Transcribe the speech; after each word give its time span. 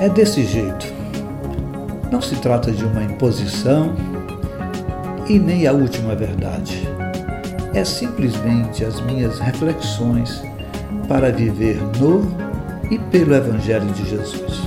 É 0.00 0.08
desse 0.08 0.44
jeito. 0.46 0.86
Não 2.10 2.22
se 2.22 2.34
trata 2.36 2.72
de 2.72 2.82
uma 2.86 3.02
imposição 3.04 3.94
e 5.28 5.38
nem 5.38 5.66
a 5.66 5.72
última 5.72 6.14
verdade. 6.14 6.88
É 7.74 7.84
simplesmente 7.84 8.82
as 8.82 8.98
minhas 9.02 9.38
reflexões 9.38 10.42
para 11.06 11.30
viver 11.30 11.76
no 11.98 12.22
e 12.90 12.98
pelo 12.98 13.34
Evangelho 13.34 13.92
de 13.92 14.08
Jesus. 14.08 14.62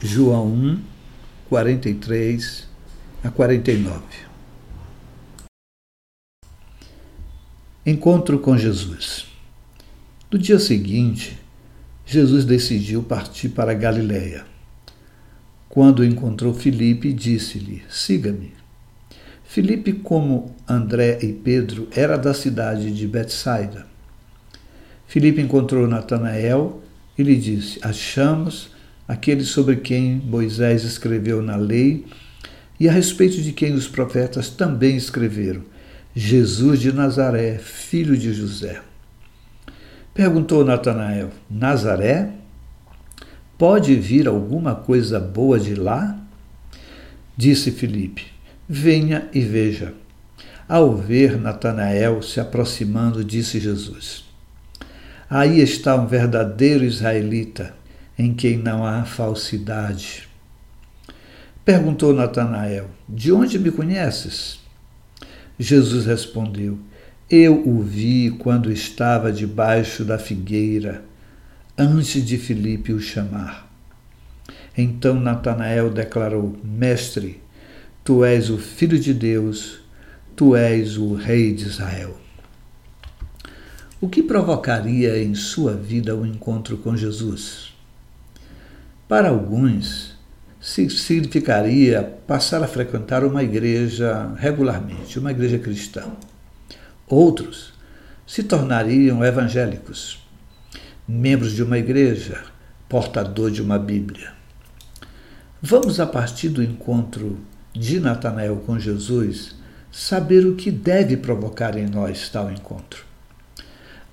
João 0.00 0.46
1, 0.46 0.80
43 1.50 2.66
a 3.22 3.30
49. 3.30 4.29
Encontro 7.84 8.38
com 8.38 8.58
Jesus. 8.58 9.26
No 10.30 10.38
dia 10.38 10.58
seguinte, 10.58 11.38
Jesus 12.04 12.44
decidiu 12.44 13.02
partir 13.02 13.48
para 13.48 13.72
Galiléia. 13.72 14.44
Quando 15.66 16.04
encontrou 16.04 16.52
Filipe, 16.52 17.10
disse-lhe: 17.10 17.82
Siga-me. 17.88 18.52
Filipe, 19.44 19.94
como 19.94 20.54
André 20.68 21.20
e 21.22 21.32
Pedro, 21.32 21.88
era 21.92 22.18
da 22.18 22.34
cidade 22.34 22.92
de 22.92 23.06
Betsaida. 23.08 23.86
Filipe 25.06 25.40
encontrou 25.40 25.88
Natanael 25.88 26.82
e 27.16 27.22
lhe 27.22 27.34
disse: 27.34 27.78
Achamos 27.80 28.72
aquele 29.08 29.42
sobre 29.42 29.76
quem 29.76 30.16
Moisés 30.16 30.84
escreveu 30.84 31.40
na 31.40 31.56
lei 31.56 32.04
e 32.78 32.90
a 32.90 32.92
respeito 32.92 33.40
de 33.40 33.52
quem 33.52 33.72
os 33.72 33.88
profetas 33.88 34.50
também 34.50 34.96
escreveram, 34.96 35.62
Jesus 36.22 36.78
de 36.80 36.92
Nazaré, 36.92 37.56
filho 37.56 38.14
de 38.14 38.34
José. 38.34 38.82
Perguntou 40.12 40.62
Natanael: 40.62 41.30
Nazaré? 41.50 42.28
Pode 43.56 43.94
vir 43.94 44.28
alguma 44.28 44.74
coisa 44.74 45.18
boa 45.18 45.58
de 45.58 45.74
lá? 45.74 46.20
Disse 47.34 47.70
Filipe: 47.70 48.26
Venha 48.68 49.30
e 49.32 49.40
veja. 49.40 49.94
Ao 50.68 50.94
ver 50.94 51.40
Natanael 51.40 52.20
se 52.20 52.38
aproximando, 52.38 53.24
disse 53.24 53.58
Jesus: 53.58 54.22
Aí 55.28 55.58
está 55.58 55.96
um 55.96 56.06
verdadeiro 56.06 56.84
israelita 56.84 57.74
em 58.18 58.34
quem 58.34 58.58
não 58.58 58.84
há 58.84 59.04
falsidade. 59.04 60.28
Perguntou 61.64 62.12
Natanael: 62.12 62.90
De 63.08 63.32
onde 63.32 63.58
me 63.58 63.70
conheces? 63.70 64.60
Jesus 65.62 66.06
respondeu: 66.06 66.78
Eu 67.28 67.68
o 67.68 67.82
vi 67.82 68.30
quando 68.30 68.72
estava 68.72 69.30
debaixo 69.30 70.06
da 70.06 70.18
figueira, 70.18 71.04
antes 71.76 72.24
de 72.24 72.38
Filipe 72.38 72.94
o 72.94 72.98
chamar. 72.98 73.70
Então 74.76 75.20
Natanael 75.20 75.90
declarou: 75.90 76.58
Mestre, 76.64 77.42
tu 78.02 78.24
és 78.24 78.48
o 78.48 78.56
Filho 78.56 78.98
de 78.98 79.12
Deus, 79.12 79.80
tu 80.34 80.56
és 80.56 80.96
o 80.96 81.12
Rei 81.12 81.52
de 81.52 81.64
Israel. 81.66 82.16
O 84.00 84.08
que 84.08 84.22
provocaria 84.22 85.22
em 85.22 85.34
sua 85.34 85.74
vida 85.74 86.16
o 86.16 86.24
encontro 86.24 86.78
com 86.78 86.96
Jesus? 86.96 87.74
Para 89.06 89.28
alguns, 89.28 90.16
significaria 90.60 92.02
passar 92.26 92.62
a 92.62 92.68
frequentar 92.68 93.24
uma 93.24 93.42
igreja 93.42 94.32
regularmente, 94.36 95.18
uma 95.18 95.30
igreja 95.30 95.58
cristã. 95.58 96.04
Outros 97.08 97.72
se 98.26 98.42
tornariam 98.42 99.24
evangélicos, 99.24 100.24
membros 101.08 101.52
de 101.52 101.62
uma 101.62 101.78
igreja, 101.78 102.44
portador 102.88 103.50
de 103.50 103.62
uma 103.62 103.78
Bíblia. 103.78 104.32
Vamos, 105.62 105.98
a 105.98 106.06
partir 106.06 106.48
do 106.50 106.62
encontro 106.62 107.38
de 107.72 107.98
Natanael 107.98 108.56
com 108.66 108.78
Jesus, 108.78 109.56
saber 109.90 110.46
o 110.46 110.54
que 110.54 110.70
deve 110.70 111.16
provocar 111.16 111.76
em 111.76 111.86
nós 111.86 112.28
tal 112.28 112.50
encontro. 112.50 113.04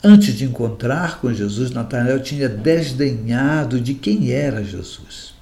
Antes 0.03 0.35
de 0.35 0.45
encontrar 0.45 1.19
com 1.19 1.33
Jesus, 1.33 1.71
Natanael 1.71 2.21
tinha 2.21 2.47
desdenhado 2.47 3.79
de 3.79 3.93
quem 3.93 4.31
era 4.31 4.63
Jesus. 4.63 5.36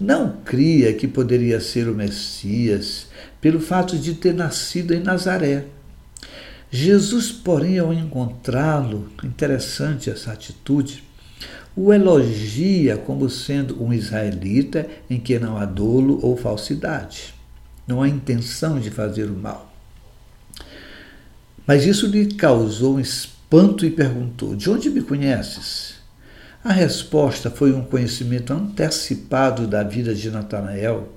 Não 0.00 0.36
cria 0.44 0.92
que 0.92 1.08
poderia 1.08 1.58
ser 1.58 1.88
o 1.88 1.94
Messias 1.94 3.06
pelo 3.40 3.58
fato 3.58 3.96
de 3.96 4.14
ter 4.14 4.34
nascido 4.34 4.92
em 4.92 5.00
Nazaré. 5.00 5.64
Jesus, 6.70 7.32
porém, 7.32 7.78
ao 7.78 7.92
encontrá-lo, 7.94 9.08
interessante 9.24 10.10
essa 10.10 10.32
atitude, 10.32 11.02
o 11.74 11.92
elogia 11.92 12.98
como 12.98 13.30
sendo 13.30 13.82
um 13.82 13.92
israelita 13.92 14.86
em 15.08 15.18
que 15.18 15.38
não 15.38 15.56
há 15.56 15.64
dolo 15.64 16.18
ou 16.22 16.36
falsidade. 16.36 17.34
Não 17.86 18.02
há 18.02 18.08
intenção 18.08 18.78
de 18.78 18.90
fazer 18.90 19.30
o 19.30 19.36
mal. 19.36 19.72
Mas 21.66 21.86
isso 21.86 22.06
lhe 22.06 22.26
causou 22.34 22.96
um 22.96 23.00
espanto 23.00 23.86
e 23.86 23.90
perguntou: 23.90 24.54
De 24.54 24.70
onde 24.70 24.90
me 24.90 25.02
conheces? 25.02 25.95
A 26.66 26.72
resposta 26.72 27.48
foi 27.48 27.72
um 27.72 27.84
conhecimento 27.84 28.52
antecipado 28.52 29.68
da 29.68 29.84
vida 29.84 30.12
de 30.12 30.28
Natanael, 30.32 31.12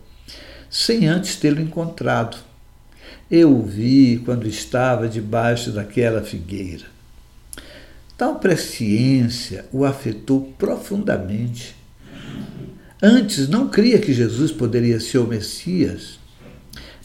sem 0.70 1.08
antes 1.08 1.38
tê-lo 1.38 1.60
encontrado. 1.60 2.38
Eu 3.32 3.58
o 3.58 3.64
vi 3.64 4.22
quando 4.24 4.48
estava 4.48 5.10
debaixo 5.10 5.72
daquela 5.72 6.22
figueira. 6.22 6.86
Tal 8.16 8.36
presciência 8.36 9.66
o 9.72 9.86
afetou 9.86 10.54
profundamente. 10.56 11.76
Antes 13.02 13.50
não 13.50 13.70
cria 13.70 13.98
que 13.98 14.14
Jesus 14.14 14.52
poderia 14.52 15.00
ser 15.00 15.18
o 15.18 15.26
Messias, 15.26 16.20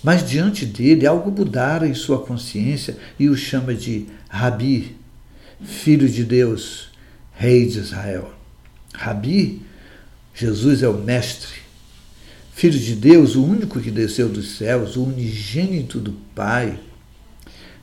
mas 0.03 0.28
diante 0.28 0.66
dele 0.66 1.06
algo 1.06 1.31
mudara 1.31 1.88
em 1.88 1.94
sua 1.94 2.21
consciência 2.21 2.94
e 3.19 3.26
o 3.31 3.37
chama 3.38 3.72
de 3.72 4.06
Rabi, 4.28 4.99
Filho 5.62 6.06
de 6.06 6.22
Deus, 6.25 6.93
Rei 7.34 7.66
de 7.66 7.78
Israel. 7.78 8.32
Rabi, 8.94 9.62
Jesus 10.34 10.82
é 10.82 10.88
o 10.88 10.94
Mestre, 10.94 11.64
Filho 12.54 12.78
de 12.78 12.94
Deus, 12.94 13.34
o 13.34 13.44
único 13.44 13.80
que 13.80 13.90
desceu 13.90 14.28
dos 14.28 14.56
céus, 14.56 14.96
o 14.96 15.04
unigênito 15.04 15.98
do 15.98 16.12
Pai. 16.34 16.78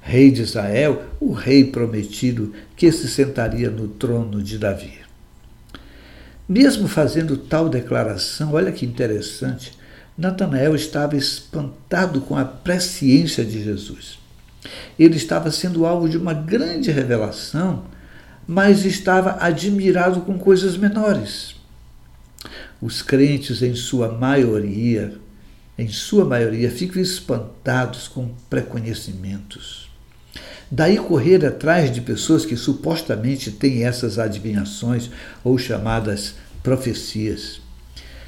Rei 0.01 0.31
de 0.31 0.41
Israel, 0.41 1.03
o 1.19 1.33
rei 1.33 1.65
prometido 1.65 2.53
que 2.75 2.89
se 2.91 3.09
sentaria 3.09 3.69
no 3.69 3.89
trono 3.89 4.41
de 4.41 4.57
Davi. 4.57 4.93
Mesmo 6.47 6.87
fazendo 6.87 7.35
tal 7.35 7.69
declaração, 7.69 8.53
olha 8.53 8.71
que 8.71 8.85
interessante, 8.85 9.77
Natanael 10.17 10.73
estava 10.73 11.15
espantado 11.15 12.21
com 12.21 12.35
a 12.37 12.45
presciência 12.45 13.45
de 13.45 13.63
Jesus. 13.63 14.19
Ele 14.97 15.17
estava 15.17 15.51
sendo 15.51 15.85
alvo 15.85 16.07
de 16.07 16.17
uma 16.17 16.33
grande 16.33 16.91
revelação, 16.91 17.83
mas 18.51 18.83
estava 18.83 19.37
admirado 19.39 20.19
com 20.23 20.37
coisas 20.37 20.75
menores. 20.75 21.55
Os 22.81 23.01
crentes, 23.01 23.61
em 23.61 23.73
sua 23.75 24.11
maioria, 24.11 25.13
em 25.77 25.87
sua 25.87 26.25
maioria, 26.25 26.69
ficam 26.69 27.01
espantados 27.01 28.09
com 28.09 28.29
preconhecimentos. 28.49 29.89
Daí 30.69 30.97
correr 30.97 31.45
atrás 31.45 31.93
de 31.93 32.01
pessoas 32.01 32.45
que 32.45 32.57
supostamente 32.57 33.51
têm 33.51 33.85
essas 33.85 34.19
adivinhações 34.19 35.09
ou 35.45 35.57
chamadas 35.57 36.35
profecias. 36.61 37.61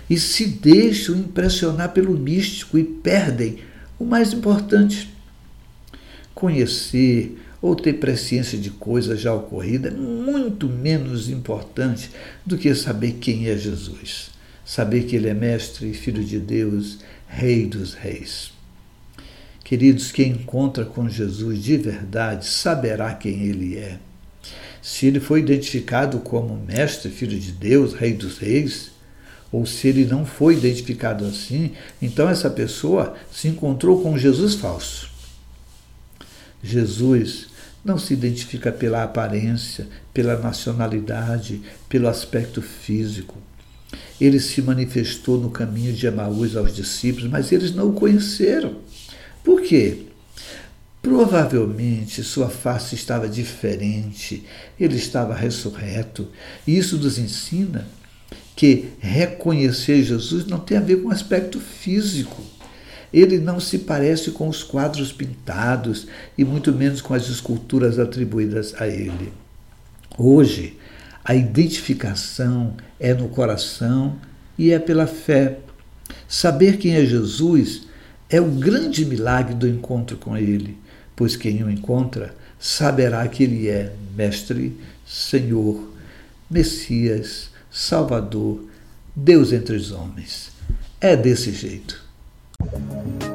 E 0.09 0.17
se 0.17 0.45
deixam 0.45 1.17
impressionar 1.17 1.90
pelo 1.91 2.17
místico 2.17 2.78
e 2.78 2.84
perdem 2.85 3.59
o 4.00 4.05
mais 4.05 4.31
importante, 4.31 5.13
conhecer 6.34 7.42
ou 7.64 7.78
ter 7.78 7.94
presciência 7.94 8.58
de 8.58 8.70
coisa 8.70 9.16
já 9.16 9.34
ocorrida 9.34 9.88
é 9.88 9.92
muito 9.92 10.68
menos 10.68 11.30
importante 11.30 12.12
do 12.46 12.58
que 12.58 12.76
saber 12.76 13.14
quem 13.14 13.48
é 13.48 13.58
Jesus. 13.58 14.32
Saber 14.66 15.04
que 15.04 15.16
Ele 15.16 15.30
é 15.30 15.34
Mestre 15.34 15.94
Filho 15.94 16.26
de 16.26 16.40
Deus, 16.40 17.00
Rei 17.26 17.66
dos 17.66 17.94
Reis. 17.94 18.52
Queridos, 19.64 20.12
quem 20.12 20.32
encontra 20.32 20.84
com 20.84 21.08
Jesus 21.08 21.64
de 21.64 21.78
verdade 21.78 22.48
saberá 22.48 23.14
quem 23.14 23.44
Ele 23.44 23.78
é. 23.78 23.98
Se 24.82 25.06
ele 25.06 25.22
foi 25.22 25.40
identificado 25.40 26.20
como 26.20 26.62
Mestre, 26.68 27.10
Filho 27.10 27.40
de 27.40 27.54
Deus, 27.54 27.94
Rei 27.94 28.12
dos 28.12 28.40
Reis, 28.40 28.92
ou 29.50 29.66
se 29.66 29.88
ele 29.88 30.04
não 30.04 30.26
foi 30.26 30.56
identificado 30.56 31.26
assim, 31.26 31.72
então 32.02 32.28
essa 32.28 32.50
pessoa 32.50 33.16
se 33.32 33.48
encontrou 33.48 34.02
com 34.02 34.18
Jesus 34.18 34.56
falso. 34.56 35.10
Jesus 36.62 37.53
não 37.84 37.97
se 37.97 38.14
identifica 38.14 38.72
pela 38.72 39.03
aparência, 39.03 39.88
pela 40.14 40.38
nacionalidade, 40.38 41.62
pelo 41.90 42.08
aspecto 42.08 42.62
físico. 42.62 43.38
Ele 44.20 44.40
se 44.40 44.62
manifestou 44.62 45.40
no 45.40 45.50
caminho 45.50 45.94
de 45.94 46.08
Emaús 46.08 46.56
aos 46.56 46.74
discípulos, 46.74 47.30
mas 47.30 47.52
eles 47.52 47.74
não 47.74 47.90
o 47.90 47.94
conheceram. 47.94 48.78
Por 49.44 49.62
quê? 49.62 50.03
Provavelmente 51.02 52.24
sua 52.24 52.50
face 52.50 52.96
estava 52.96 53.28
diferente, 53.28 54.46
ele 54.79 54.96
estava 54.96 55.36
ressurreto. 55.36 56.29
E 56.66 56.78
isso 56.78 56.97
nos 56.97 57.18
ensina 57.18 57.86
que 58.56 58.94
reconhecer 59.00 60.02
Jesus 60.03 60.46
não 60.46 60.59
tem 60.59 60.78
a 60.78 60.82
ver 60.82 61.02
com 61.02 61.12
aspecto 61.12 61.59
físico. 61.59 62.41
Ele 63.14 63.38
não 63.38 63.60
se 63.60 63.80
parece 63.80 64.32
com 64.32 64.50
os 64.50 64.64
quadros 64.64 65.12
pintados 65.12 66.08
e 66.38 66.44
muito 66.44 66.72
menos 66.74 67.02
com 67.02 67.14
as 67.14 67.30
esculturas 67.30 68.00
atribuídas 68.00 68.74
a 68.80 68.88
ele. 68.88 69.32
Hoje, 70.18 70.78
a 71.24 71.34
identificação 71.34 72.76
é 73.00 73.14
no 73.14 73.30
coração 73.30 74.18
e 74.58 74.72
é 74.72 74.80
pela 74.80 75.08
fé. 75.08 75.60
Saber 76.28 76.78
quem 76.78 76.96
é 76.96 77.06
Jesus 77.06 77.84
é 78.30 78.42
o 78.42 78.50
grande 78.50 79.06
milagre 79.06 79.54
do 79.54 79.68
encontro 79.68 80.18
com 80.18 80.36
Ele, 80.36 80.78
pois 81.16 81.36
quem 81.36 81.64
o 81.64 81.70
encontra 81.70 82.36
saberá 82.60 83.28
que 83.28 83.44
Ele 83.44 83.70
é 83.70 83.94
Mestre, 84.16 84.78
Senhor, 85.06 85.94
Messias, 86.50 87.52
Salvador, 87.72 88.66
Deus 89.16 89.54
entre 89.54 89.76
os 89.76 89.92
homens. 89.92 90.52
É 91.00 91.16
desse 91.16 91.52
jeito. 91.52 92.03
Bye. 92.73 93.33